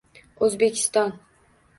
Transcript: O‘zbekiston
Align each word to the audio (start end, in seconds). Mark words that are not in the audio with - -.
O‘zbekiston 0.47 1.05